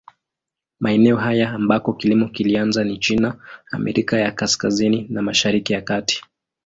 [0.79, 3.37] Maeneo haya ambako kilimo kilianza ni China,
[3.71, 6.23] Amerika ya Kaskazini na Mashariki ya Kati.